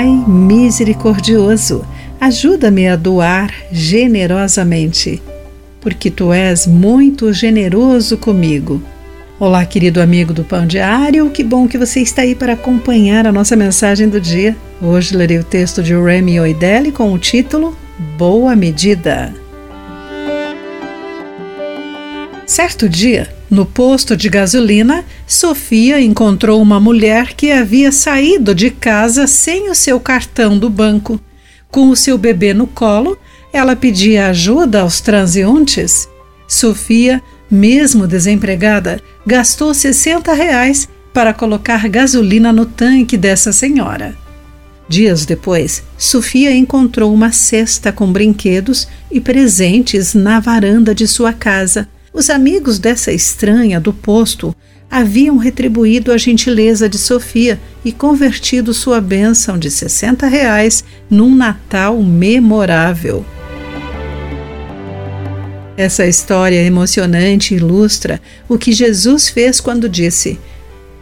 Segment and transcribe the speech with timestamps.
[0.00, 1.84] Pai misericordioso,
[2.18, 5.20] ajuda-me a doar generosamente,
[5.78, 8.82] porque tu és muito generoso comigo.
[9.38, 13.32] Olá, querido amigo do Pão Diário, que bom que você está aí para acompanhar a
[13.32, 14.56] nossa mensagem do dia.
[14.80, 17.76] Hoje lerei o texto de Remy Oidelli com o título
[18.16, 19.34] Boa Medida.
[22.46, 29.26] Certo dia, no posto de gasolina, Sofia encontrou uma mulher que havia saído de casa
[29.26, 31.20] sem o seu cartão do banco.
[31.68, 33.18] Com o seu bebê no colo,
[33.52, 36.08] ela pedia ajuda aos transeuntes.
[36.46, 44.16] Sofia, mesmo desempregada, gastou 60 reais para colocar gasolina no tanque dessa senhora.
[44.88, 51.88] Dias depois, Sofia encontrou uma cesta com brinquedos e presentes na varanda de sua casa.
[52.12, 54.54] Os amigos dessa estranha do posto
[54.90, 62.02] haviam retribuído a gentileza de Sofia e convertido sua bênção de 60 reais num Natal
[62.02, 63.24] memorável.
[65.76, 70.38] Essa história emocionante ilustra o que Jesus fez quando disse: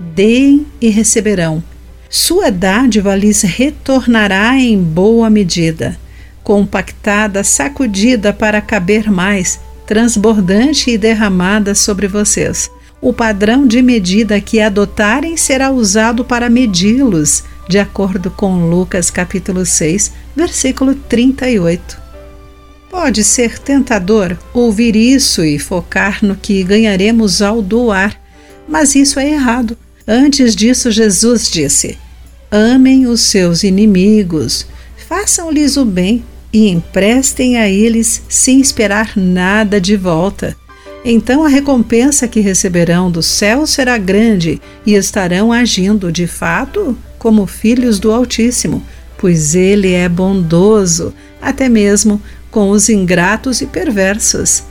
[0.00, 1.62] Deem e receberão.
[2.08, 5.96] Sua dádiva lhes retornará em boa medida,
[6.42, 12.70] compactada, sacudida para caber mais, transbordante e derramada sobre vocês.
[13.00, 19.66] O padrão de medida que adotarem será usado para medi-los, de acordo com Lucas capítulo
[19.66, 22.04] 6, versículo 38.
[22.90, 28.18] Pode ser tentador ouvir isso e focar no que ganharemos ao doar,
[28.68, 29.76] mas isso é errado.
[30.06, 31.98] Antes disso, Jesus disse:
[32.50, 34.66] Amem os seus inimigos,
[35.08, 36.24] façam-lhes o bem
[36.54, 40.56] e emprestem a eles sem esperar nada de volta.
[41.04, 47.44] Então a recompensa que receberão do céu será grande e estarão agindo de fato como
[47.44, 48.84] filhos do Altíssimo,
[49.18, 54.62] pois ele é bondoso, até mesmo com os ingratos e perversos.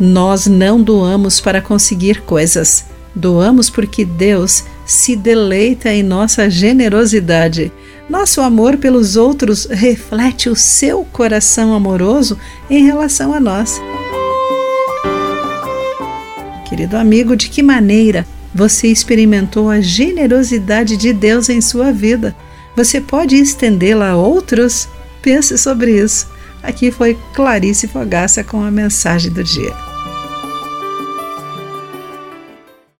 [0.00, 7.70] Nós não doamos para conseguir coisas, doamos porque Deus se deleita em nossa generosidade.
[8.10, 12.36] Nosso amor pelos outros reflete o seu coração amoroso
[12.68, 13.80] em relação a nós.
[16.68, 22.34] Querido amigo, de que maneira você experimentou a generosidade de Deus em sua vida?
[22.74, 24.88] Você pode estendê-la a outros?
[25.22, 26.28] Pense sobre isso.
[26.64, 29.89] Aqui foi Clarice Fogaça com a mensagem do dia.